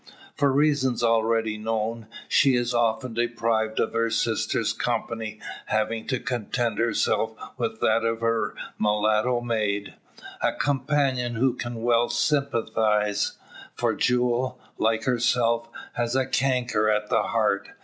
For 0.33 0.51
reasons 0.51 1.03
already 1.03 1.59
known, 1.59 2.07
she 2.27 2.55
is 2.55 2.73
often 2.73 3.13
deprived 3.13 3.79
of 3.79 3.93
her 3.93 4.09
sister's 4.09 4.73
company; 4.73 5.39
having 5.67 6.07
to 6.07 6.19
content 6.19 6.79
herself 6.79 7.35
with 7.59 7.81
that 7.81 8.03
of 8.03 8.21
her 8.21 8.55
mulatto 8.79 9.41
maid. 9.41 9.93
A 10.41 10.53
companion 10.53 11.35
who 11.35 11.53
can 11.53 11.83
well 11.83 12.09
sympathise; 12.09 13.33
for 13.75 13.93
Jule, 13.93 14.59
like 14.79 15.03
herself, 15.03 15.69
has 15.93 16.15
a 16.15 16.25
canker 16.25 16.89
at 16.89 17.09
the 17.11 17.21
heart. 17.21 17.69